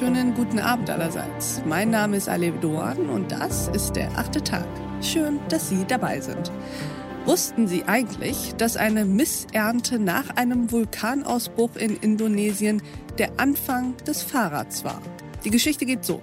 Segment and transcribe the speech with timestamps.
[0.00, 1.60] wunderschönen guten Abend allerseits.
[1.66, 4.66] Mein Name ist Alev Doan und das ist der achte Tag.
[5.02, 6.52] Schön, dass Sie dabei sind.
[7.24, 12.80] Wussten Sie eigentlich, dass eine Missernte nach einem Vulkanausbruch in Indonesien
[13.18, 15.02] der Anfang des Fahrrads war?
[15.44, 16.20] Die Geschichte geht so.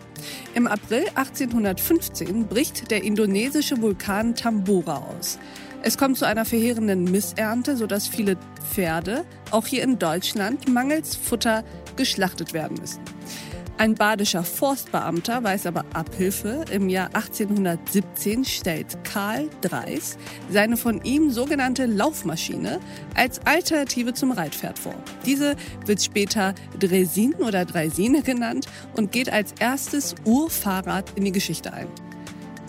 [0.53, 5.37] Im April 1815 bricht der indonesische Vulkan Tambora aus.
[5.81, 8.37] Es kommt zu einer verheerenden Missernte, sodass viele
[8.71, 11.65] Pferde, auch hier in Deutschland, mangels Futter
[11.97, 13.01] geschlachtet werden müssen.
[13.77, 16.63] Ein badischer Forstbeamter weiß aber Abhilfe.
[16.71, 20.17] Im Jahr 1817 stellt Karl Dreis
[20.49, 22.79] seine von ihm sogenannte Laufmaschine
[23.15, 24.95] als Alternative zum Reitpferd vor.
[25.25, 31.73] Diese wird später Dresin oder Dreisine genannt und geht als erstes Urfahrrad in die Geschichte
[31.73, 31.87] ein.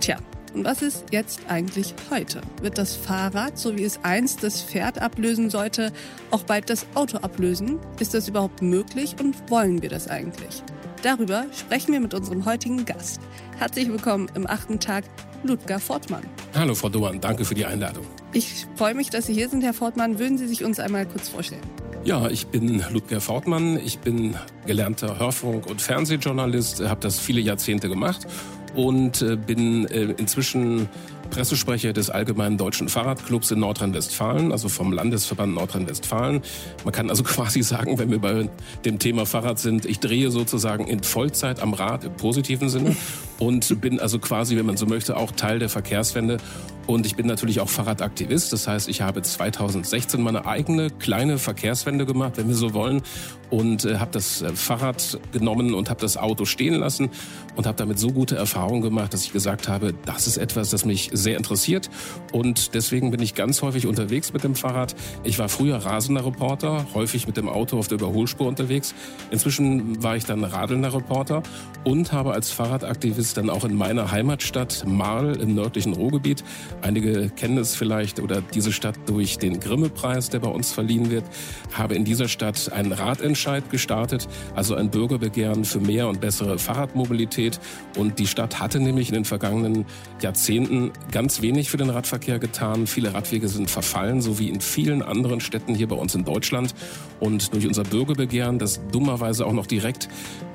[0.01, 0.16] Tja,
[0.54, 2.41] und was ist jetzt eigentlich heute?
[2.63, 5.93] Wird das Fahrrad, so wie es einst das Pferd ablösen sollte,
[6.32, 7.79] auch bald das Auto ablösen?
[8.01, 10.65] Ist das überhaupt möglich und wollen wir das eigentlich?
[11.07, 13.21] Darüber sprechen wir mit unserem heutigen Gast.
[13.59, 15.04] Herzlich willkommen im achten Tag,
[15.45, 16.24] Ludger Fortmann.
[16.52, 18.04] Hallo Frau Doan, danke für die Einladung.
[18.32, 20.18] Ich freue mich, dass Sie hier sind, Herr Fortmann.
[20.18, 21.63] Würden Sie sich uns einmal kurz vorstellen?
[22.02, 23.79] Ja, ich bin Ludger Fortmann.
[23.79, 24.35] Ich bin
[24.66, 28.26] gelernter Hörfunk- und Fernsehjournalist, habe das viele Jahrzehnte gemacht
[28.74, 30.88] und äh, bin äh, inzwischen
[31.27, 36.43] Pressesprecher des Allgemeinen Deutschen Fahrradclubs in Nordrhein-Westfalen, also vom Landesverband Nordrhein-Westfalen.
[36.85, 38.49] Man kann also quasi sagen, wenn wir bei
[38.85, 42.97] dem Thema Fahrrad sind, ich drehe sozusagen in Vollzeit am Rad im positiven Sinne
[43.38, 46.38] und bin also quasi, wenn man so möchte, auch Teil der Verkehrswende
[46.87, 48.52] und ich bin natürlich auch Fahrradaktivist.
[48.52, 53.02] Das heißt, ich habe 2016 meine eigene kleine Verkehrswende gemacht, wenn wir so wollen,
[53.51, 57.10] und äh, habe das äh, Fahrrad genommen und habe das Auto stehen lassen
[57.54, 60.84] und habe damit so gute Erfahrungen gemacht, dass ich gesagt habe, das ist etwas, das
[60.84, 61.88] mich sehr interessiert
[62.32, 64.94] und deswegen bin ich ganz häufig unterwegs mit dem Fahrrad.
[65.22, 68.94] Ich war früher rasender Reporter, häufig mit dem Auto auf der Überholspur unterwegs.
[69.30, 71.42] Inzwischen war ich dann radelnder Reporter
[71.84, 76.44] und habe als Fahrradaktivist dann auch in meiner Heimatstadt Marl im nördlichen Ruhrgebiet,
[76.82, 81.25] einige kennen es vielleicht oder diese Stadt durch den Grimme-Preis, der bei uns verliehen wird,
[81.72, 87.60] habe in dieser Stadt einen Radentscheid gestartet, also ein Bürgerbegehren für mehr und bessere Fahrradmobilität
[87.97, 89.86] und die Stadt hatte nämlich in den vergangenen
[90.20, 92.86] Jahrzehnten ganz wenig für den Radverkehr getan.
[92.86, 96.75] Viele Radwege sind verfallen, so wie in vielen anderen Städten hier bei uns in Deutschland.
[97.20, 100.09] Und durch unser Bürgerbegehren, das dummerweise auch noch direkt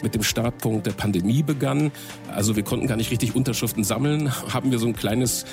[0.04, 1.92] mit dem Startpunkt der Pandemie begann,
[2.34, 5.46] also wir konnten gar nicht richtig Unterschriften sammeln, haben wir so ein kleines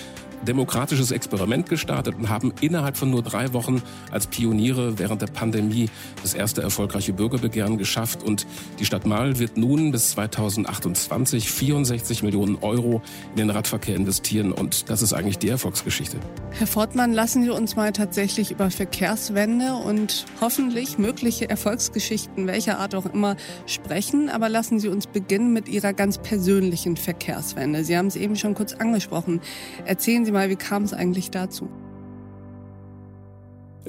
[0.47, 5.91] demokratisches Experiment gestartet und haben innerhalb von nur drei Wochen als Pioniere während der Pandemie
[6.22, 8.22] das erste erfolgreiche Bürgerbegehren geschafft.
[8.22, 8.47] Und
[8.78, 14.53] die Stadt Marl wird nun bis 2028 64 Millionen Euro in den Radverkehr investieren.
[14.53, 16.19] Und das ist eigentlich die Erfolgsgeschichte.
[16.50, 22.94] Herr Fortmann, lassen Sie uns mal tatsächlich über Verkehrswende und hoffentlich mögliche Erfolgsgeschichten welcher Art
[22.94, 24.28] auch immer sprechen.
[24.28, 27.84] Aber lassen Sie uns beginnen mit Ihrer ganz persönlichen Verkehrswende.
[27.84, 29.41] Sie haben es eben schon kurz angesprochen.
[29.84, 31.71] Erzählen Sie mal, wie kam es eigentlich dazu?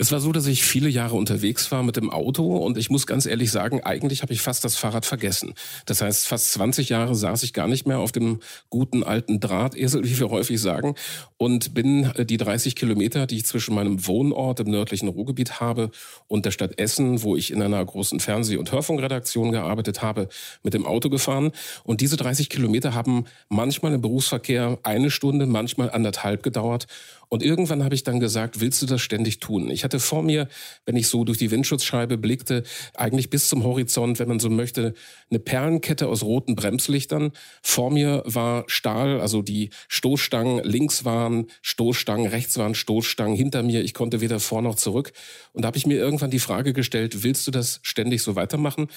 [0.01, 3.05] Es war so, dass ich viele Jahre unterwegs war mit dem Auto und ich muss
[3.05, 5.55] ganz ehrlich sagen, eigentlich habe ich fast das Fahrrad vergessen.
[5.85, 8.39] Das heißt, fast 20 Jahre saß ich gar nicht mehr auf dem
[8.69, 10.95] guten alten Drahtesel, wie wir häufig sagen,
[11.35, 15.91] und bin äh, die 30 Kilometer, die ich zwischen meinem Wohnort im nördlichen Ruhrgebiet habe
[16.29, 20.29] und der Stadt Essen, wo ich in einer großen Fernseh- und Hörfunkredaktion gearbeitet habe,
[20.63, 21.51] mit dem Auto gefahren.
[21.83, 26.87] Und diese 30 Kilometer haben manchmal im Berufsverkehr eine Stunde, manchmal anderthalb gedauert.
[27.29, 29.69] Und irgendwann habe ich dann gesagt, willst du das ständig tun?
[29.69, 30.47] Ich hatte vor mir,
[30.85, 32.63] wenn ich so durch die Windschutzscheibe blickte,
[32.95, 34.95] eigentlich bis zum Horizont, wenn man so möchte,
[35.29, 37.31] eine Perlenkette aus roten Bremslichtern.
[37.61, 43.83] Vor mir war Stahl, also die Stoßstangen links waren Stoßstangen, rechts waren Stoßstangen hinter mir.
[43.83, 45.13] Ich konnte weder vor noch zurück.
[45.53, 48.87] Und da habe ich mir irgendwann die Frage gestellt, willst du das ständig so weitermachen?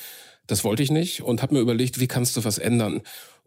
[0.47, 3.03] Das wollte ich nicht und habe mir überlegt, wie kannst du was ändern?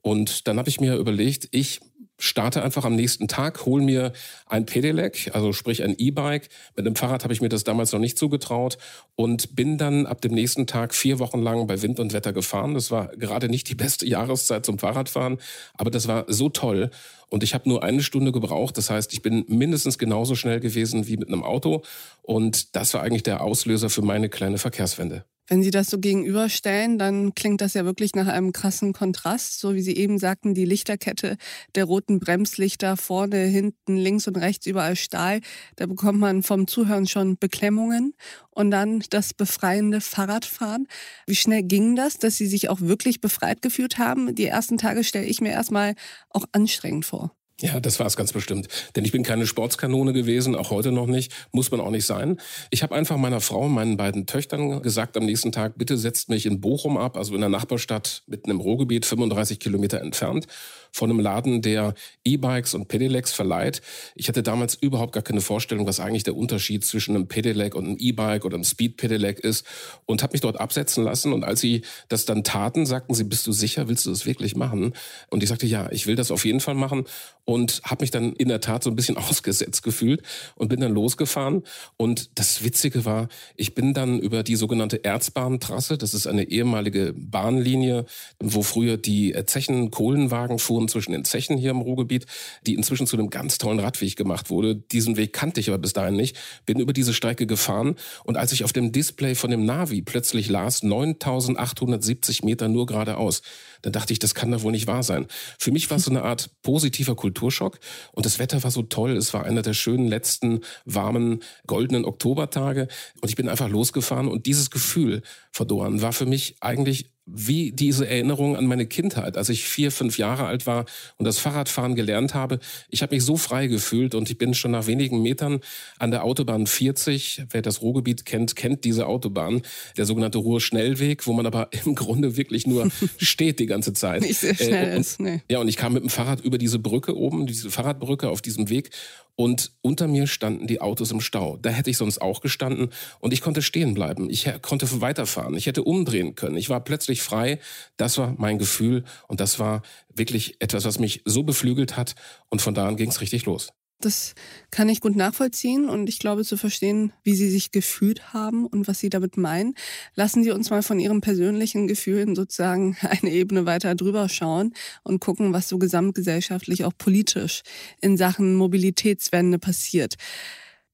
[0.06, 1.82] Und dann habe ich mir überlegt, ich
[2.18, 4.14] starte einfach am nächsten Tag, hol mir
[4.48, 6.50] ein Pedelec, also sprich ein E-Bike.
[6.76, 8.78] Mit dem Fahrrad habe ich mir das damals noch nicht zugetraut
[9.16, 12.74] und bin dann ab dem nächsten Tag vier Wochen lang bei Wind und Wetter gefahren.
[12.74, 15.40] Das war gerade nicht die beste Jahreszeit zum Fahrradfahren,
[15.76, 16.90] aber das war so toll.
[17.30, 18.78] Und ich habe nur eine Stunde gebraucht.
[18.78, 21.84] Das heißt, ich bin mindestens genauso schnell gewesen wie mit einem Auto.
[22.22, 25.26] Und das war eigentlich der Auslöser für meine kleine Verkehrswende.
[25.48, 29.60] Wenn Sie das so gegenüberstellen, dann klingt das ja wirklich nach einem krassen Kontrast.
[29.60, 31.38] So wie Sie eben sagten, die Lichterkette
[31.76, 35.42] der roten Bremslichter vorne, hinten, links und rechts überall Stahl.
[35.76, 38.14] Da bekommt man vom Zuhören schon Beklemmungen.
[38.50, 40.88] Und dann das befreiende Fahrradfahren.
[41.28, 44.34] Wie schnell ging das, dass Sie sich auch wirklich befreit gefühlt haben?
[44.34, 45.94] Die ersten Tage stelle ich mir erstmal
[46.30, 47.36] auch anstrengend vor.
[47.62, 48.68] Ja, das war es ganz bestimmt.
[48.96, 52.42] Denn ich bin keine Sportskanone gewesen, auch heute noch nicht, muss man auch nicht sein.
[52.70, 56.28] Ich habe einfach meiner Frau und meinen beiden Töchtern gesagt am nächsten Tag, bitte setzt
[56.28, 60.48] mich in Bochum ab, also in der Nachbarstadt mitten im Ruhrgebiet, 35 Kilometer entfernt
[60.96, 61.94] von einem Laden, der
[62.24, 63.82] E-Bikes und Pedelecs verleiht.
[64.16, 67.86] Ich hatte damals überhaupt gar keine Vorstellung, was eigentlich der Unterschied zwischen einem Pedelec und
[67.86, 69.66] einem E-Bike oder einem Speed Pedelec ist
[70.06, 71.34] und habe mich dort absetzen lassen.
[71.34, 74.56] Und als sie das dann taten, sagten sie, bist du sicher, willst du das wirklich
[74.56, 74.94] machen?
[75.30, 77.04] Und ich sagte, ja, ich will das auf jeden Fall machen
[77.44, 80.22] und habe mich dann in der Tat so ein bisschen ausgesetzt gefühlt
[80.56, 81.64] und bin dann losgefahren.
[81.98, 83.28] Und das Witzige war,
[83.58, 88.06] ich bin dann über die sogenannte Erzbahntrasse, das ist eine ehemalige Bahnlinie,
[88.40, 92.26] wo früher die Zechen Kohlenwagen fuhren Station zwischen den Zechen hier im Ruhrgebiet,
[92.66, 94.76] die inzwischen zu einem ganz tollen Radweg gemacht wurde.
[94.76, 96.38] Diesen Weg kannte ich aber bis dahin nicht.
[96.66, 100.50] Bin über diese Strecke gefahren und als ich auf dem Display von dem Navi plötzlich
[100.50, 103.42] las, 9870 Meter nur geradeaus,
[103.82, 105.28] dann dachte ich, das kann doch wohl nicht wahr sein.
[105.60, 107.80] Für mich war es so eine Art positiver Kulturschock
[108.14, 109.16] und das Wetter war so toll.
[109.18, 112.88] Es war einer der schönen letzten warmen goldenen Oktobertage
[113.22, 115.22] und ich bin einfach losgefahren und dieses Gefühl,
[115.52, 120.18] verdorren, war für mich eigentlich wie diese Erinnerung an meine Kindheit, als ich vier, fünf
[120.18, 120.86] Jahre alt war
[121.18, 122.60] und das Fahrradfahren gelernt habe.
[122.90, 125.62] Ich habe mich so frei gefühlt und ich bin schon nach wenigen Metern
[125.98, 127.46] an der Autobahn 40.
[127.50, 129.64] Wer das Ruhrgebiet kennt, kennt diese Autobahn,
[129.98, 134.22] der sogenannte Ruhrschnellweg, wo man aber im Grunde wirklich nur steht die ganze Zeit.
[134.22, 135.42] Nicht sehr schnell äh, und, ist, nee.
[135.50, 138.70] Ja, und ich kam mit dem Fahrrad über diese Brücke oben, diese Fahrradbrücke auf diesem
[138.70, 138.92] Weg
[139.38, 141.58] und unter mir standen die Autos im Stau.
[141.62, 142.90] Da hätte ich sonst auch gestanden
[143.20, 144.30] und ich konnte stehen bleiben.
[144.30, 145.56] Ich konnte weiterfahren.
[145.56, 146.56] Ich hätte umdrehen können.
[146.56, 147.60] Ich war plötzlich frei.
[147.98, 149.82] Das war mein Gefühl und das war
[150.14, 152.16] wirklich etwas, was mich so beflügelt hat
[152.50, 153.70] und von da an ging es richtig los.
[154.02, 154.36] Das
[154.72, 158.88] kann ich gut nachvollziehen und ich glaube zu verstehen, wie Sie sich gefühlt haben und
[158.88, 159.74] was Sie damit meinen.
[160.16, 164.74] Lassen Sie uns mal von Ihren persönlichen Gefühlen sozusagen eine Ebene weiter drüber schauen
[165.04, 167.64] und gucken, was so gesamtgesellschaftlich auch politisch
[168.02, 170.16] in Sachen Mobilitätswende passiert.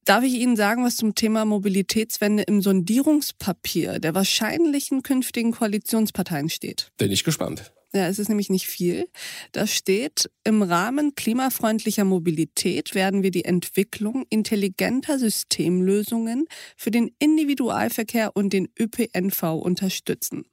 [0.04, 6.90] Darf ich Ihnen sagen, was zum Thema Mobilitätswende im Sondierungspapier der wahrscheinlichen künftigen Koalitionsparteien steht?
[6.98, 7.72] Bin ich gespannt.
[7.94, 9.06] Ja, es ist nämlich nicht viel.
[9.52, 16.46] Da steht, im Rahmen klimafreundlicher Mobilität werden wir die Entwicklung intelligenter Systemlösungen
[16.76, 20.46] für den Individualverkehr und den ÖPNV unterstützen.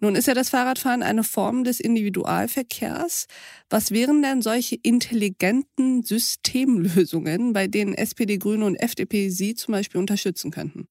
[0.00, 3.26] Nun ist ja das Fahrradfahren eine Form des Individualverkehrs.
[3.70, 9.98] Was wären denn solche intelligenten Systemlösungen, bei denen SPD, Grüne und FDP Sie zum Beispiel
[9.98, 10.86] unterstützen könnten?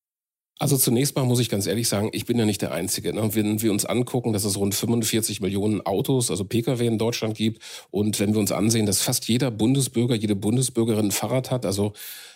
[0.57, 3.13] Also zunächst mal muss ich ganz ehrlich sagen, ich bin ja nicht der Einzige.
[3.13, 3.35] Ne?
[3.35, 7.61] Wenn wir uns angucken, dass es rund 45 Millionen Autos, also Pkw in Deutschland gibt
[7.91, 11.91] und wenn wir uns ansehen, dass fast jeder Bundesbürger, jede Bundesbürgerin ein Fahrrad hat, also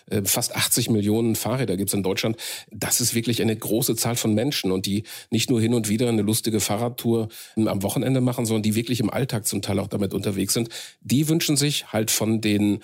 [0.10, 2.38] äh, fast 80 Millionen Fahrräder gibt es in Deutschland.
[2.72, 6.10] Das ist wirklich eine große Zahl von Menschen und die nicht nur hin und wieder
[6.10, 10.14] eine lustige Fahrradtour am Wochenende machen, sondern die wirklich im Alltag zum Teil auch damit
[10.14, 10.70] unterwegs sind.
[11.02, 12.80] Die wünschen sich halt von den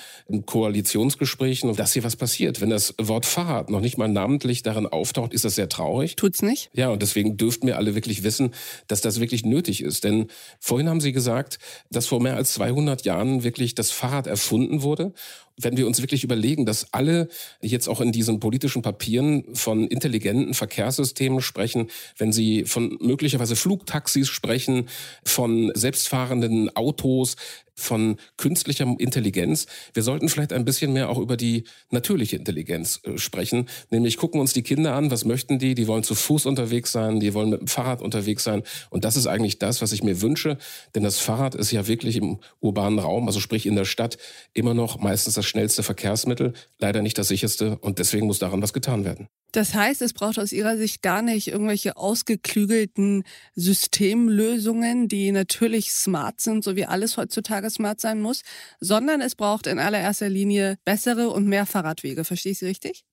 [0.46, 2.62] Koalitionsgesprächen, dass hier was passiert.
[2.62, 6.16] Wenn das Wort Fahrrad noch nicht mal namentlich darin auftaucht, ist das sehr traurig.
[6.16, 6.70] Tut's nicht?
[6.74, 8.52] Ja, und deswegen dürften wir alle wirklich wissen,
[8.88, 10.04] dass das wirklich nötig ist.
[10.04, 10.28] Denn
[10.60, 15.14] vorhin haben Sie gesagt, dass vor mehr als 200 Jahren wirklich das Fahrrad erfunden wurde
[15.58, 17.30] wenn wir uns wirklich überlegen, dass alle
[17.62, 21.88] jetzt auch in diesen politischen Papieren von intelligenten Verkehrssystemen sprechen,
[22.18, 24.90] wenn sie von möglicherweise Flugtaxis sprechen,
[25.24, 27.36] von selbstfahrenden Autos,
[27.76, 29.68] von künstlicher Intelligenz.
[29.94, 33.68] Wir sollten vielleicht ein bisschen mehr auch über die natürliche Intelligenz äh, sprechen.
[33.90, 35.76] Nämlich gucken uns die Kinder an, was möchten die?
[35.76, 38.64] Die wollen zu Fuß unterwegs sein, die wollen mit dem Fahrrad unterwegs sein.
[38.90, 40.58] Und das ist eigentlich das, was ich mir wünsche.
[40.96, 44.18] Denn das Fahrrad ist ja wirklich im urbanen Raum, also sprich in der Stadt,
[44.54, 47.78] immer noch meistens das schnellste Verkehrsmittel, leider nicht das sicherste.
[47.80, 49.28] Und deswegen muss daran was getan werden.
[49.56, 53.24] Das heißt, es braucht aus Ihrer Sicht gar nicht irgendwelche ausgeklügelten
[53.56, 58.42] Systemlösungen, die natürlich smart sind, so wie alles heutzutage smart sein muss,
[58.80, 62.24] sondern es braucht in allererster Linie bessere und mehr Fahrradwege.
[62.24, 63.04] Verstehe ich Sie richtig?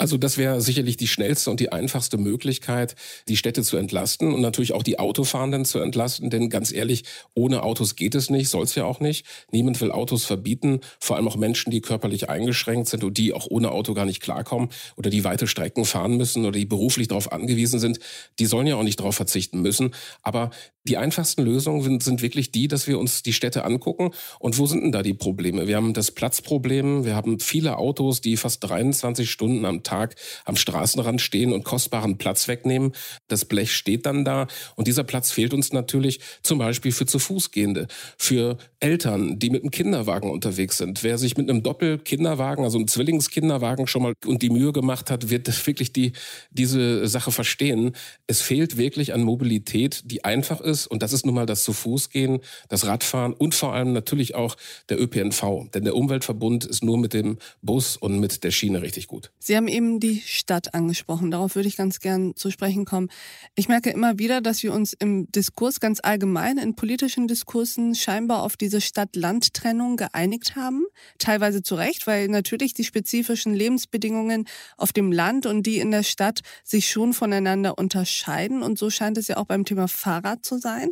[0.00, 2.94] Also das wäre sicherlich die schnellste und die einfachste Möglichkeit,
[3.26, 6.30] die Städte zu entlasten und natürlich auch die Autofahrenden zu entlasten.
[6.30, 7.02] Denn ganz ehrlich,
[7.34, 9.26] ohne Autos geht es nicht, soll es ja auch nicht.
[9.50, 13.48] Niemand will Autos verbieten, vor allem auch Menschen, die körperlich eingeschränkt sind und die auch
[13.50, 17.32] ohne Auto gar nicht klarkommen oder die weite Strecken fahren müssen oder die beruflich darauf
[17.32, 17.98] angewiesen sind.
[18.38, 19.94] Die sollen ja auch nicht darauf verzichten müssen.
[20.22, 20.50] Aber
[20.88, 24.12] die einfachsten Lösungen sind wirklich die, dass wir uns die Städte angucken.
[24.38, 25.66] Und wo sind denn da die Probleme?
[25.66, 30.56] Wir haben das Platzproblem, wir haben viele Autos, die fast 23 Stunden am Tag am
[30.56, 32.92] Straßenrand stehen und kostbaren Platz wegnehmen.
[33.28, 37.18] Das Blech steht dann da und dieser Platz fehlt uns natürlich zum Beispiel für zu
[37.18, 37.86] Fuß gehende,
[38.18, 41.02] für Eltern, die mit einem Kinderwagen unterwegs sind.
[41.02, 45.30] Wer sich mit einem Doppelkinderwagen, also einem Zwillingskinderwagen schon mal und die Mühe gemacht hat,
[45.30, 46.12] wird wirklich die,
[46.50, 47.92] diese Sache verstehen.
[48.26, 51.72] Es fehlt wirklich an Mobilität, die einfach ist und das ist nun mal das zu
[51.72, 54.56] Fuß gehen, das Radfahren und vor allem natürlich auch
[54.90, 55.70] der ÖPNV.
[55.72, 59.30] Denn der Umweltverbund ist nur mit dem Bus und mit der Schiene richtig gut.
[59.38, 61.30] Sie haben eben die Stadt angesprochen.
[61.30, 63.08] Darauf würde ich ganz gern zu sprechen kommen.
[63.54, 68.42] Ich merke immer wieder, dass wir uns im Diskurs ganz allgemein, in politischen Diskursen scheinbar
[68.42, 70.84] auf diese Stadt-Land-Trennung geeinigt haben.
[71.18, 76.02] Teilweise zu Recht, weil natürlich die spezifischen Lebensbedingungen auf dem Land und die in der
[76.02, 78.62] Stadt sich schon voneinander unterscheiden.
[78.62, 80.90] Und so scheint es ja auch beim Thema Fahrrad zu sein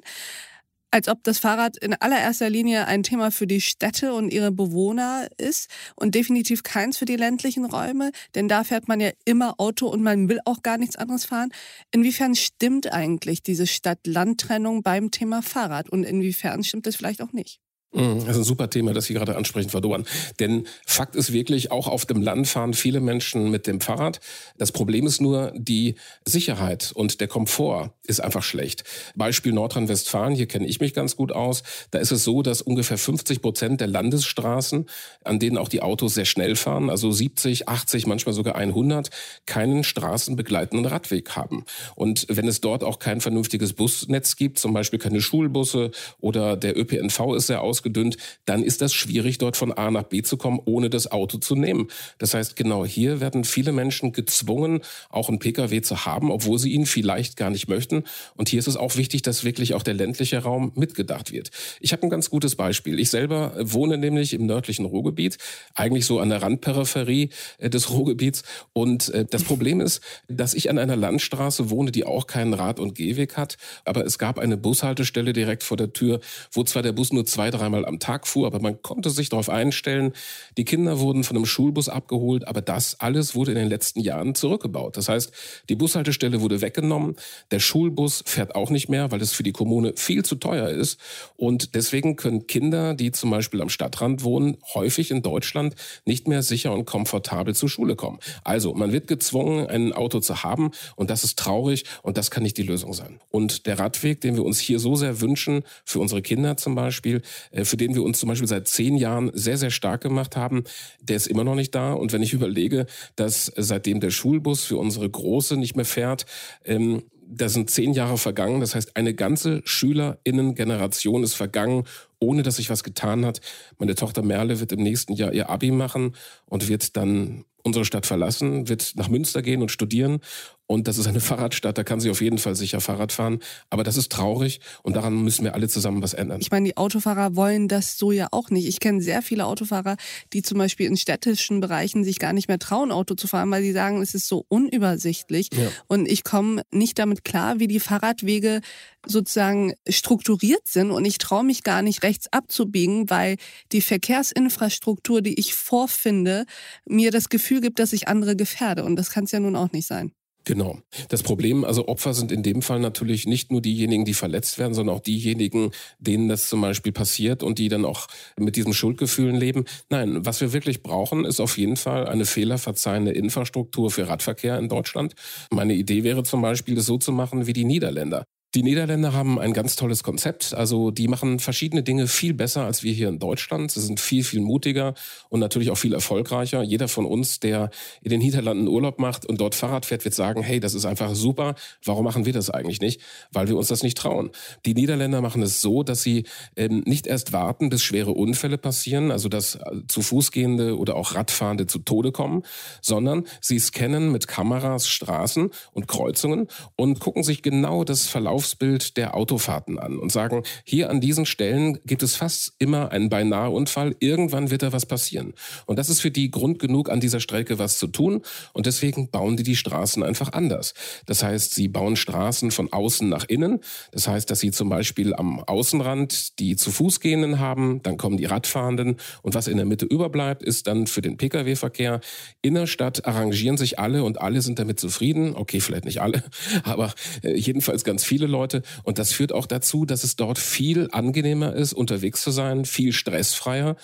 [0.97, 5.29] als ob das Fahrrad in allererster Linie ein Thema für die Städte und ihre Bewohner
[5.37, 9.89] ist und definitiv keins für die ländlichen Räume, denn da fährt man ja immer Auto
[9.89, 11.51] und man will auch gar nichts anderes fahren.
[11.91, 17.61] Inwiefern stimmt eigentlich diese Stadt-Land-Trennung beim Thema Fahrrad und inwiefern stimmt es vielleicht auch nicht?
[17.93, 20.07] Mhm, das ist ein super Thema, das Sie gerade ansprechen, Frau Doan.
[20.39, 24.21] Denn Fakt ist wirklich, auch auf dem Land fahren viele Menschen mit dem Fahrrad.
[24.59, 28.85] Das Problem ist nur, die Sicherheit und der Komfort ist einfach schlecht.
[29.15, 31.63] Beispiel Nordrhein-Westfalen, hier kenne ich mich ganz gut aus.
[31.91, 34.87] Da ist es so, dass ungefähr 50 Prozent der Landesstraßen,
[35.25, 39.11] an denen auch die Autos sehr schnell fahren, also 70, 80, manchmal sogar 100,
[39.47, 41.65] keinen straßenbegleitenden Radweg haben.
[41.95, 46.79] Und wenn es dort auch kein vernünftiges Busnetz gibt, zum Beispiel keine Schulbusse oder der
[46.79, 50.61] ÖPNV ist sehr ausgedünnt, dann ist das schwierig, dort von A nach B zu kommen,
[50.65, 51.89] ohne das Auto zu nehmen.
[52.19, 56.73] Das heißt, genau hier werden viele Menschen gezwungen, auch einen Pkw zu haben, obwohl sie
[56.73, 57.96] ihn vielleicht gar nicht möchten.
[58.35, 61.51] Und hier ist es auch wichtig, dass wirklich auch der ländliche Raum mitgedacht wird.
[61.81, 62.99] Ich habe ein ganz gutes Beispiel.
[62.99, 65.39] Ich selber wohne nämlich im nördlichen Ruhrgebiet,
[65.75, 68.43] eigentlich so an der Randperipherie äh, des Ruhrgebiets.
[68.73, 72.81] Und äh, das Problem ist, dass ich an einer Landstraße wohne, die auch keinen Rad-
[72.81, 73.57] und Gehweg hat.
[73.85, 76.21] Aber es gab eine Bushaltestelle direkt vor der Tür,
[76.53, 79.49] wo zwar der Bus nur zwei, dreimal am Tag fuhr, aber man konnte sich darauf
[79.49, 80.13] einstellen.
[80.57, 84.35] Die Kinder wurden von einem Schulbus abgeholt, aber das alles wurde in den letzten Jahren
[84.35, 84.97] zurückgebaut.
[84.97, 85.33] Das heißt,
[85.69, 87.17] die Bushaltestelle wurde weggenommen,
[87.51, 90.99] der Schulbus fährt auch nicht mehr, weil es für die Kommune viel zu teuer ist.
[91.37, 96.43] Und deswegen können Kinder, die zum Beispiel am Stadtrand wohnen, häufig in Deutschland nicht mehr
[96.43, 98.19] sicher und komfortabel zur Schule kommen.
[98.43, 102.43] Also man wird gezwungen, ein Auto zu haben und das ist traurig und das kann
[102.43, 103.21] nicht die Lösung sein.
[103.31, 107.23] Und der Radweg, den wir uns hier so sehr wünschen, für unsere Kinder zum Beispiel,
[107.53, 110.65] äh, für den wir uns zum Beispiel seit zehn Jahren sehr, sehr stark gemacht haben,
[111.01, 111.93] der ist immer noch nicht da.
[111.93, 116.27] Und wenn ich überlege, dass seitdem der Schulbus für unsere Große nicht mehr fährt,
[116.65, 118.61] ähm, da sind zehn Jahre vergangen.
[118.61, 121.85] Das heißt, eine ganze Schülerinnengeneration ist vergangen,
[122.19, 123.41] ohne dass sich was getan hat.
[123.79, 126.15] Meine Tochter Merle wird im nächsten Jahr ihr Abi machen
[126.47, 130.21] und wird dann unsere Stadt verlassen, wird nach Münster gehen und studieren.
[130.67, 133.41] Und das ist eine Fahrradstadt, da kann sie auf jeden Fall sicher Fahrrad fahren.
[133.71, 136.41] Aber das ist traurig und daran müssen wir alle zusammen was ändern.
[136.41, 138.67] Ich meine, die Autofahrer wollen das so ja auch nicht.
[138.67, 139.97] Ich kenne sehr viele Autofahrer,
[140.33, 143.63] die zum Beispiel in städtischen Bereichen sich gar nicht mehr trauen, Auto zu fahren, weil
[143.63, 145.49] sie sagen, es ist so unübersichtlich.
[145.53, 145.69] Ja.
[145.87, 148.61] Und ich komme nicht damit klar, wie die Fahrradwege
[149.07, 150.91] sozusagen strukturiert sind.
[150.91, 153.37] Und ich traue mich gar nicht, rechts abzubiegen, weil
[153.73, 156.45] die Verkehrsinfrastruktur, die ich vorfinde,
[156.87, 158.85] mir das Gefühl gibt, dass ich andere gefährde.
[158.85, 160.13] Und das kann es ja nun auch nicht sein.
[160.47, 160.79] Genau.
[161.09, 164.75] Das Problem, also Opfer sind in dem Fall natürlich nicht nur diejenigen, die verletzt werden,
[164.75, 168.07] sondern auch diejenigen, denen das zum Beispiel passiert und die dann auch
[168.39, 169.65] mit diesen Schuldgefühlen leben.
[169.91, 174.69] Nein, was wir wirklich brauchen, ist auf jeden Fall eine fehlerverzeihende Infrastruktur für Radverkehr in
[174.69, 175.15] Deutschland.
[175.51, 178.25] Meine Idee wäre zum Beispiel, das so zu machen wie die Niederländer.
[178.57, 180.55] Die Niederländer haben ein ganz tolles Konzept.
[180.55, 183.71] Also die machen verschiedene Dinge viel besser als wir hier in Deutschland.
[183.71, 184.95] Sie sind viel, viel mutiger
[185.29, 186.63] und natürlich auch viel erfolgreicher.
[186.63, 187.69] Jeder von uns, der
[188.01, 191.15] in den Niederlanden Urlaub macht und dort Fahrrad fährt, wird sagen, hey, das ist einfach
[191.15, 191.55] super.
[191.85, 193.03] Warum machen wir das eigentlich nicht?
[193.31, 194.31] Weil wir uns das nicht trauen.
[194.65, 196.25] Die Niederländer machen es so, dass sie
[196.57, 201.15] ähm, nicht erst warten, bis schwere Unfälle passieren, also dass äh, zu Fußgehende oder auch
[201.15, 202.43] Radfahrende zu Tode kommen,
[202.81, 208.97] sondern sie scannen mit Kameras Straßen und Kreuzungen und gucken sich genau das Verlauf Verlaufsbild
[208.97, 213.97] der Autofahrten an und sagen, hier an diesen Stellen gibt es fast immer einen Beinaheunfall,
[213.99, 215.35] irgendwann wird da was passieren.
[215.67, 218.23] Und das ist für die Grund genug, an dieser Strecke was zu tun
[218.53, 220.75] und deswegen bauen die die Straßen einfach anders.
[221.07, 223.61] Das heißt, sie bauen Straßen von außen nach innen.
[223.91, 228.17] Das heißt, dass sie zum Beispiel am Außenrand die zu Fuß gehenden haben, dann kommen
[228.17, 232.01] die Radfahrenden und was in der Mitte überbleibt, ist dann für den Pkw-Verkehr.
[232.43, 235.35] In der Stadt arrangieren sich alle und alle sind damit zufrieden.
[235.35, 236.23] Okay, vielleicht nicht alle,
[236.63, 238.63] aber äh, jedenfalls ganz viele Leute Leute.
[238.85, 242.93] Und das führt auch dazu, dass es dort viel angenehmer ist, unterwegs zu sein, viel
[242.93, 243.77] stressfreier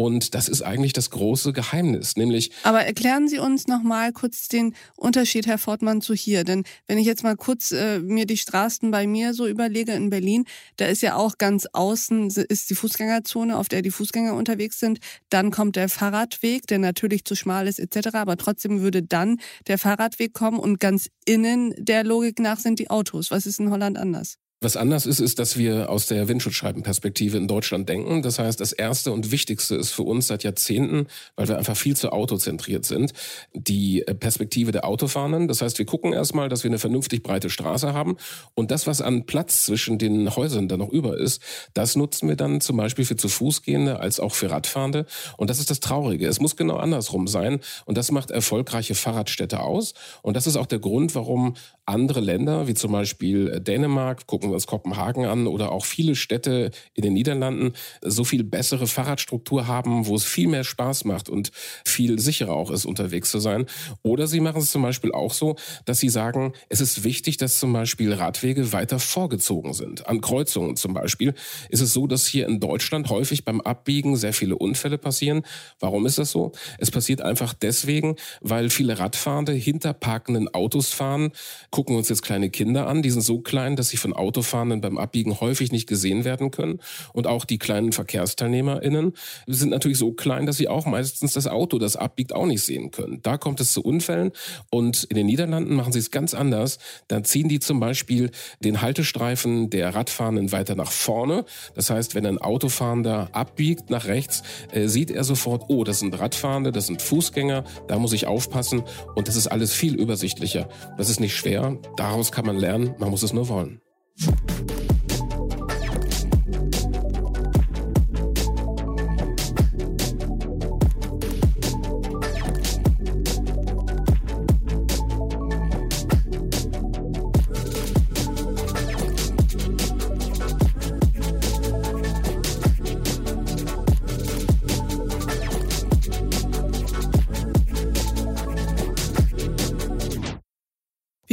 [0.00, 2.52] Und das ist eigentlich das große Geheimnis, nämlich.
[2.62, 6.42] Aber erklären Sie uns noch mal kurz den Unterschied, Herr Fortmann, zu hier.
[6.44, 10.08] Denn wenn ich jetzt mal kurz äh, mir die Straßen bei mir so überlege in
[10.08, 10.46] Berlin,
[10.78, 15.00] da ist ja auch ganz außen ist die Fußgängerzone, auf der die Fußgänger unterwegs sind.
[15.28, 18.14] Dann kommt der Fahrradweg, der natürlich zu schmal ist etc.
[18.14, 22.88] Aber trotzdem würde dann der Fahrradweg kommen und ganz innen der Logik nach sind die
[22.88, 23.30] Autos.
[23.30, 24.38] Was ist in Holland anders?
[24.62, 28.20] Was anders ist, ist, dass wir aus der Windschutzscheibenperspektive in Deutschland denken.
[28.20, 31.96] Das heißt, das Erste und Wichtigste ist für uns seit Jahrzehnten, weil wir einfach viel
[31.96, 33.14] zu autozentriert sind,
[33.54, 35.48] die Perspektive der Autofahrenden.
[35.48, 38.18] Das heißt, wir gucken erstmal, dass wir eine vernünftig breite Straße haben
[38.52, 41.40] und das, was an Platz zwischen den Häusern da noch über ist,
[41.72, 45.06] das nutzen wir dann zum Beispiel für zu Fußgehende als auch für Radfahrende.
[45.38, 46.28] Und das ist das Traurige.
[46.28, 49.94] Es muss genau andersrum sein und das macht erfolgreiche Fahrradstädte aus.
[50.20, 51.54] Und das ist auch der Grund, warum
[51.90, 56.70] andere Länder, wie zum Beispiel Dänemark, gucken wir uns Kopenhagen an oder auch viele Städte
[56.94, 61.50] in den Niederlanden, so viel bessere Fahrradstruktur haben, wo es viel mehr Spaß macht und
[61.84, 63.66] viel sicherer auch ist, unterwegs zu sein.
[64.02, 67.58] Oder sie machen es zum Beispiel auch so, dass sie sagen, es ist wichtig, dass
[67.58, 70.06] zum Beispiel Radwege weiter vorgezogen sind.
[70.06, 71.34] An Kreuzungen zum Beispiel
[71.68, 75.42] ist es so, dass hier in Deutschland häufig beim Abbiegen sehr viele Unfälle passieren.
[75.78, 76.52] Warum ist das so?
[76.78, 81.32] Es passiert einfach deswegen, weil viele Radfahrende hinter parkenden Autos fahren,
[81.80, 84.98] gucken uns jetzt kleine Kinder an, die sind so klein, dass sie von Autofahrenden beim
[84.98, 86.78] Abbiegen häufig nicht gesehen werden können.
[87.14, 89.14] Und auch die kleinen VerkehrsteilnehmerInnen
[89.46, 92.90] sind natürlich so klein, dass sie auch meistens das Auto, das abbiegt, auch nicht sehen
[92.90, 93.20] können.
[93.22, 94.32] Da kommt es zu Unfällen.
[94.68, 96.76] Und in den Niederlanden machen sie es ganz anders.
[97.08, 98.30] Da ziehen die zum Beispiel
[98.62, 101.46] den Haltestreifen der Radfahrenden weiter nach vorne.
[101.74, 106.18] Das heißt, wenn ein Autofahrender abbiegt nach rechts, äh, sieht er sofort, oh, das sind
[106.18, 108.82] Radfahrende, das sind Fußgänger, da muss ich aufpassen.
[109.14, 110.68] Und das ist alles viel übersichtlicher.
[110.98, 113.80] Das ist nicht schwer daraus kann man lernen, man muss es nur wollen.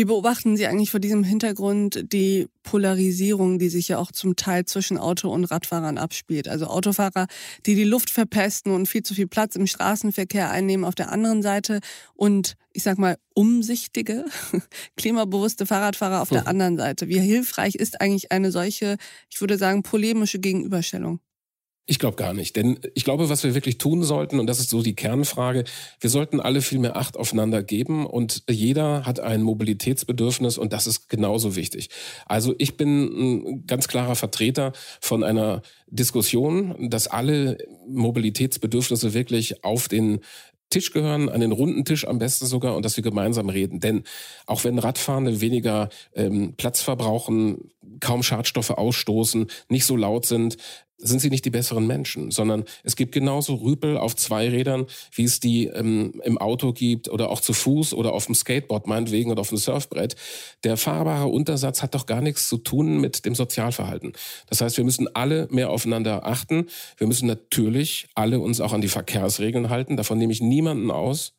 [0.07, 4.97] Beobachten Sie eigentlich vor diesem Hintergrund die Polarisierung, die sich ja auch zum Teil zwischen
[4.97, 6.47] Auto- und Radfahrern abspielt?
[6.47, 7.27] Also Autofahrer,
[7.65, 11.41] die die Luft verpesten und viel zu viel Platz im Straßenverkehr einnehmen auf der anderen
[11.41, 11.79] Seite
[12.15, 14.25] und ich sag mal umsichtige,
[14.97, 16.47] klimabewusste Fahrradfahrer auf der hm.
[16.47, 17.07] anderen Seite.
[17.07, 18.97] Wie hilfreich ist eigentlich eine solche,
[19.29, 21.19] ich würde sagen, polemische Gegenüberstellung?
[21.89, 22.57] Ich glaube gar nicht.
[22.57, 25.63] Denn ich glaube, was wir wirklich tun sollten, und das ist so die Kernfrage,
[26.01, 30.85] wir sollten alle viel mehr Acht aufeinander geben und jeder hat ein Mobilitätsbedürfnis und das
[30.85, 31.89] ist genauso wichtig.
[32.25, 39.87] Also ich bin ein ganz klarer Vertreter von einer Diskussion, dass alle Mobilitätsbedürfnisse wirklich auf
[39.87, 40.19] den
[40.69, 43.79] Tisch gehören, an den runden Tisch am besten sogar und dass wir gemeinsam reden.
[43.79, 44.03] Denn
[44.45, 47.71] auch wenn Radfahrende weniger ähm, Platz verbrauchen,
[48.01, 50.57] kaum Schadstoffe ausstoßen, nicht so laut sind,
[50.97, 55.23] sind sie nicht die besseren Menschen, sondern es gibt genauso Rüpel auf zwei Rädern, wie
[55.23, 59.31] es die ähm, im Auto gibt oder auch zu Fuß oder auf dem Skateboard meinetwegen
[59.31, 60.15] oder auf dem Surfbrett.
[60.63, 64.13] Der fahrbare Untersatz hat doch gar nichts zu tun mit dem Sozialverhalten.
[64.49, 66.67] Das heißt, wir müssen alle mehr aufeinander achten.
[66.97, 69.97] Wir müssen natürlich alle uns auch an die Verkehrsregeln halten.
[69.97, 71.33] Davon nehme ich niemanden aus.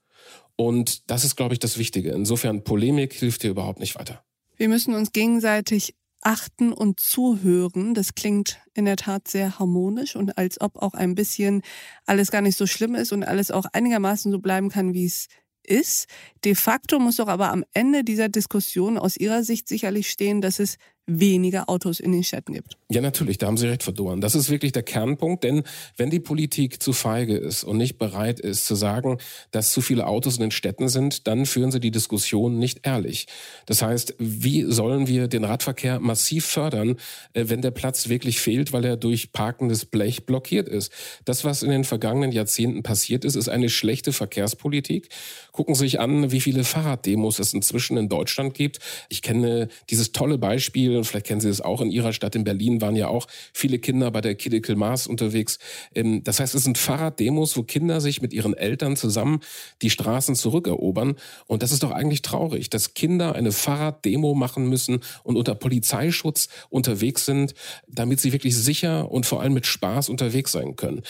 [0.57, 2.11] Und das ist, glaube ich, das Wichtige.
[2.11, 4.23] Insofern Polemik hilft hier überhaupt nicht weiter.
[4.57, 7.95] Wir müssen uns gegenseitig achten und zuhören.
[7.95, 11.63] Das klingt in der Tat sehr harmonisch und als ob auch ein bisschen
[12.07, 15.29] alles gar nicht so schlimm ist und alles auch einigermaßen so bleiben kann, wie es
[15.63, 16.09] ist.
[16.45, 20.59] De facto muss doch aber am Ende dieser Diskussion aus Ihrer Sicht sicherlich stehen, dass
[20.59, 20.77] es
[21.09, 22.77] weniger Autos in den Städten gibt.
[22.91, 24.21] Ja, natürlich, da haben Sie recht, verdoren.
[24.21, 25.63] Das ist wirklich der Kernpunkt, denn
[25.97, 29.19] wenn die Politik zu feige ist und nicht bereit ist zu sagen,
[29.51, 33.27] dass zu viele Autos in den Städten sind, dann führen sie die Diskussion nicht ehrlich.
[33.67, 36.97] Das heißt, wie sollen wir den Radverkehr massiv fördern,
[37.33, 40.93] äh, wenn der Platz wirklich fehlt, weil er durch parkendes Blech blockiert ist?
[41.25, 45.09] Das, was in den vergangenen Jahrzehnten passiert ist, ist eine schlechte Verkehrspolitik.
[45.53, 48.79] Gucken Sie sich an, wie viele Fahrraddemos es inzwischen in Deutschland gibt.
[49.09, 52.45] Ich kenne dieses tolle Beispiel und vielleicht kennen Sie es auch in Ihrer Stadt in
[52.45, 55.59] Berlin, waren ja auch viele Kinder bei der Kidikel Mars unterwegs.
[55.95, 59.41] Ähm, das heißt, es sind Fahrraddemos, wo Kinder sich mit ihren Eltern zusammen
[59.83, 61.17] die Straßen zurückerobern.
[61.47, 66.49] Und das ist doch eigentlich traurig, dass Kinder eine Fahrraddemo machen müssen und unter Polizeischutz
[66.69, 67.55] unterwegs sind,
[67.87, 71.03] damit sie wirklich sicher und vor allem mit Spaß unterwegs sein können.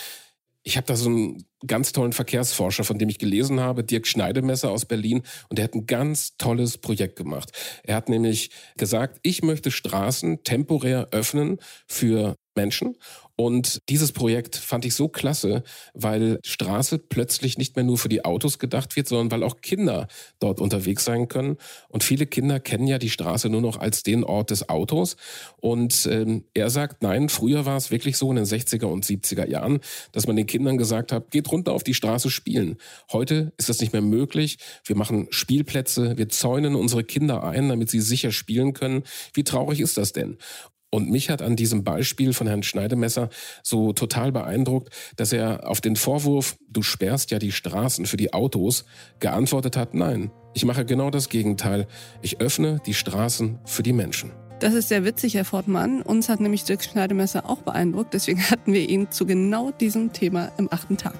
[0.62, 4.70] Ich habe da so einen ganz tollen Verkehrsforscher, von dem ich gelesen habe, Dirk Schneidemesser
[4.70, 7.52] aus Berlin, und der hat ein ganz tolles Projekt gemacht.
[7.82, 12.96] Er hat nämlich gesagt, ich möchte Straßen temporär öffnen für Menschen.
[13.36, 15.62] Und dieses Projekt fand ich so klasse,
[15.94, 20.08] weil Straße plötzlich nicht mehr nur für die Autos gedacht wird, sondern weil auch Kinder
[20.40, 21.56] dort unterwegs sein können.
[21.88, 25.16] Und viele Kinder kennen ja die Straße nur noch als den Ort des Autos.
[25.60, 29.48] Und ähm, er sagt, nein, früher war es wirklich so in den 60er und 70er
[29.48, 29.78] Jahren,
[30.10, 32.76] dass man den Kindern gesagt hat, geht runter auf die Straße spielen.
[33.12, 34.58] Heute ist das nicht mehr möglich.
[34.84, 39.02] Wir machen Spielplätze, wir zäunen unsere Kinder ein, damit sie sicher spielen können.
[39.34, 40.38] Wie traurig ist das denn?
[40.90, 43.28] Und mich hat an diesem Beispiel von Herrn Schneidemesser
[43.62, 48.32] so total beeindruckt, dass er auf den Vorwurf, du sperrst ja die Straßen für die
[48.32, 48.86] Autos,
[49.20, 51.86] geantwortet hat, nein, ich mache genau das Gegenteil.
[52.22, 54.32] Ich öffne die Straßen für die Menschen.
[54.60, 56.02] Das ist sehr witzig, Herr Fortmann.
[56.02, 58.14] Uns hat nämlich Dirk Schneidemesser auch beeindruckt.
[58.14, 61.14] Deswegen hatten wir ihn zu genau diesem Thema im achten Tag.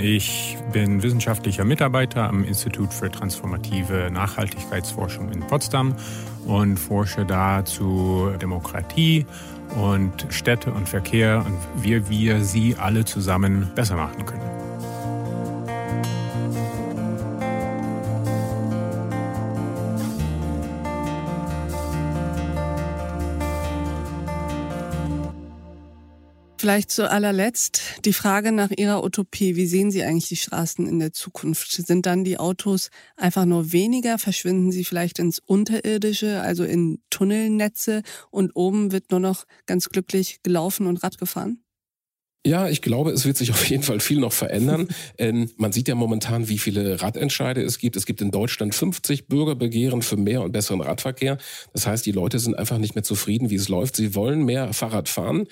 [0.00, 5.96] Ich bin wissenschaftlicher Mitarbeiter am Institut für transformative Nachhaltigkeitsforschung in Potsdam
[6.46, 9.26] und forsche da zu Demokratie
[9.76, 14.67] und Städte und Verkehr und wie wir sie alle zusammen besser machen können.
[26.60, 29.54] Vielleicht zu allerletzt die Frage nach Ihrer Utopie.
[29.54, 31.70] Wie sehen Sie eigentlich die Straßen in der Zukunft?
[31.70, 34.18] Sind dann die Autos einfach nur weniger?
[34.18, 40.42] Verschwinden sie vielleicht ins Unterirdische, also in Tunnelnetze und oben wird nur noch ganz glücklich
[40.42, 41.62] gelaufen und Rad gefahren?
[42.44, 44.88] Ja, ich glaube, es wird sich auf jeden Fall viel noch verändern.
[45.18, 47.96] ähm, man sieht ja momentan, wie viele Radentscheide es gibt.
[47.96, 51.38] Es gibt in Deutschland 50 Bürgerbegehren für mehr und besseren Radverkehr.
[51.72, 53.94] Das heißt, die Leute sind einfach nicht mehr zufrieden, wie es läuft.
[53.94, 55.46] Sie wollen mehr Fahrrad fahren.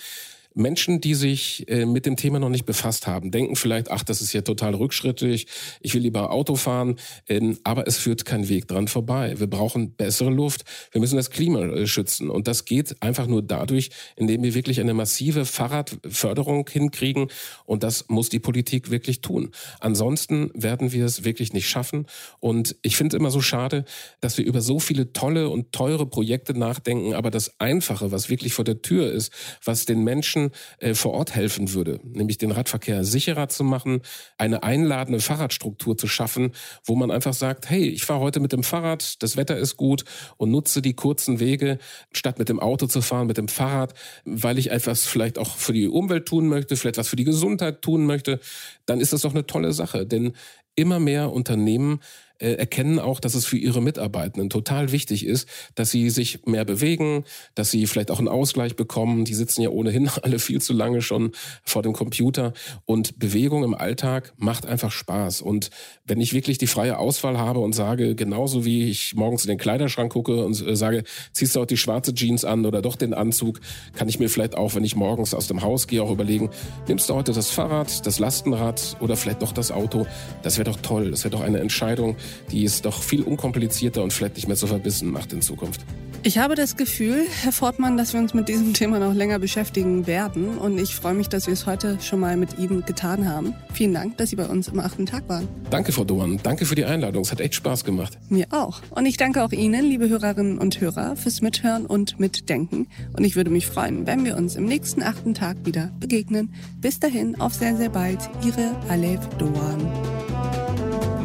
[0.57, 4.23] Menschen, die sich äh, mit dem Thema noch nicht befasst haben, denken vielleicht, ach, das
[4.23, 5.47] ist ja total rückschrittig,
[5.81, 6.97] ich will lieber Auto fahren,
[7.29, 9.35] ähm, aber es führt kein Weg dran vorbei.
[9.38, 12.31] Wir brauchen bessere Luft, wir müssen das Klima äh, schützen.
[12.31, 17.29] Und das geht einfach nur dadurch, indem wir wirklich eine massive Fahrradförderung hinkriegen.
[17.66, 19.51] Und das muss die Politik wirklich tun.
[19.81, 22.07] Ansonsten werden wir es wirklich nicht schaffen.
[22.40, 23.85] Und ich finde es immer so schade,
[24.21, 28.55] dass wir über so viele tolle und teure Projekte nachdenken, aber das Einfache, was wirklich
[28.55, 29.31] vor der Tür ist,
[29.62, 30.45] was den Menschen
[30.78, 34.02] äh, vor Ort helfen würde, nämlich den Radverkehr sicherer zu machen,
[34.38, 36.52] eine einladende Fahrradstruktur zu schaffen,
[36.85, 40.04] wo man einfach sagt, hey, ich fahre heute mit dem Fahrrad, das Wetter ist gut
[40.37, 41.78] und nutze die kurzen Wege,
[42.12, 45.72] statt mit dem Auto zu fahren, mit dem Fahrrad, weil ich etwas vielleicht auch für
[45.72, 48.40] die Umwelt tun möchte, vielleicht was für die Gesundheit tun möchte,
[48.87, 50.32] dann ist das doch eine tolle Sache, denn
[50.76, 52.00] immer mehr Unternehmen
[52.38, 56.64] äh, erkennen auch, dass es für ihre Mitarbeitenden total wichtig ist, dass sie sich mehr
[56.64, 59.25] bewegen, dass sie vielleicht auch einen Ausgleich bekommen.
[59.25, 61.33] Die sitzen ja ohnehin alle viel zu lange schon
[61.64, 62.53] vor dem Computer.
[62.85, 65.40] Und Bewegung im Alltag macht einfach Spaß.
[65.40, 65.70] Und
[66.05, 69.59] wenn ich wirklich die freie Auswahl habe und sage, genauso wie ich morgens in den
[69.59, 73.14] Kleiderschrank gucke und äh, sage, ziehst du auch die schwarze Jeans an oder doch den
[73.14, 73.61] Anzug,
[73.94, 76.51] kann ich mir vielleicht auch, wenn ich morgens aus dem Haus gehe, auch überlegen,
[76.88, 80.07] nimmst du heute das Fahrrad, das Lastenrad oder vielleicht doch das Auto?
[80.42, 81.11] Das wäre doch toll.
[81.11, 82.16] Das wäre doch eine Entscheidung,
[82.50, 85.80] die ist doch viel unkomplizierter und vielleicht nicht mehr so verbissen macht in Zukunft.
[86.26, 90.08] Ich habe das Gefühl, Herr Fortmann, dass wir uns mit diesem Thema noch länger beschäftigen
[90.08, 90.58] werden.
[90.58, 93.54] Und ich freue mich, dass wir es heute schon mal mit Ihnen getan haben.
[93.72, 95.46] Vielen Dank, dass Sie bei uns im achten Tag waren.
[95.70, 96.40] Danke, Frau Doan.
[96.42, 97.22] Danke für die Einladung.
[97.22, 98.18] Es hat echt Spaß gemacht.
[98.28, 98.80] Mir auch.
[98.90, 102.88] Und ich danke auch Ihnen, liebe Hörerinnen und Hörer, fürs Mithören und Mitdenken.
[103.16, 106.52] Und ich würde mich freuen, wenn wir uns im nächsten achten Tag wieder begegnen.
[106.80, 108.18] Bis dahin, auf sehr, sehr bald.
[108.44, 110.15] Ihre Alev Doan.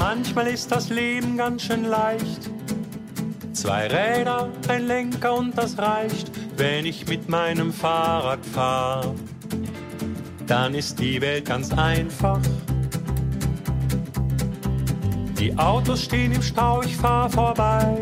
[0.01, 2.49] Manchmal ist das Leben ganz schön leicht.
[3.53, 9.13] Zwei Räder, ein Lenker und das reicht, wenn ich mit meinem Fahrrad fahre.
[10.47, 12.39] Dann ist die Welt ganz einfach.
[15.37, 18.01] Die Autos stehen im Stau, ich fahr vorbei.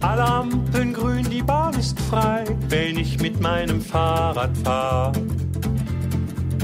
[0.00, 5.12] Alle Ampeln grün, die Bahn ist frei, wenn ich mit meinem Fahrrad fahr.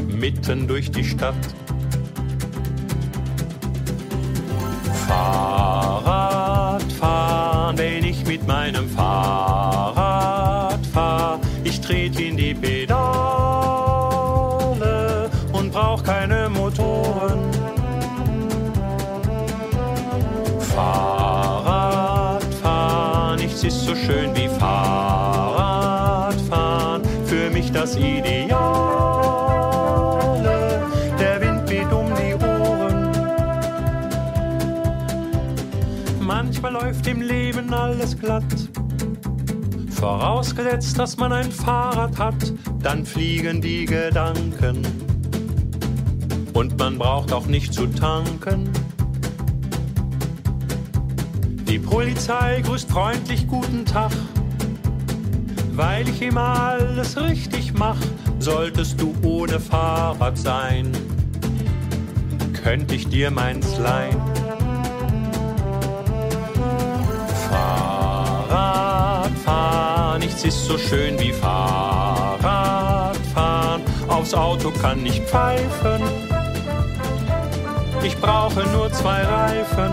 [0.09, 1.35] Mitten durch die Stadt
[8.49, 8.89] meinem
[39.99, 44.87] Vorausgesetzt, dass man ein Fahrrad hat, dann fliegen die Gedanken.
[46.53, 48.71] Und man braucht auch nicht zu tanken.
[51.67, 54.13] Die Polizei grüßt freundlich guten Tag.
[55.73, 57.99] Weil ich immer alles richtig mach,
[58.39, 60.93] solltest du ohne Fahrrad sein.
[62.63, 64.38] Könnte ich dir meins leihen?
[69.37, 73.83] Fahrradfahren, nichts ist so schön wie Fahrradfahren.
[74.09, 76.03] Aufs Auto kann ich pfeifen.
[78.03, 79.91] Ich brauche nur zwei Reifen.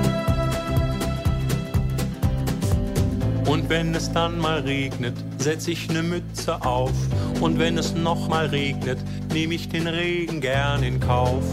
[3.48, 6.92] Und wenn es dann mal regnet, setz ich ne Mütze auf.
[7.42, 8.98] Und wenn es noch mal regnet,
[9.32, 11.44] nehme ich den Regen gern in Kauf.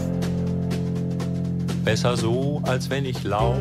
[1.83, 3.59] Besser so, als wenn ich lauf.